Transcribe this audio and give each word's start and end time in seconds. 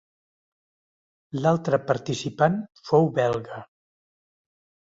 L'altre 1.43 1.79
participant 1.91 2.57
fou 2.89 3.09
belga. 3.21 3.63